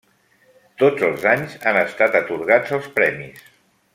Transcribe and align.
Tots 0.83 1.03
els 1.09 1.25
anys 1.33 1.53
han 1.71 1.79
estat 1.83 2.19
atorgats 2.23 2.75
els 2.79 2.91
premis. 2.99 3.45